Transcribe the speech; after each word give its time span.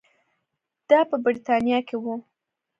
دا 0.89 0.99
په 1.09 1.15
برېټانیا 1.23 1.79
کې 1.87 1.95
وو. 2.03 2.15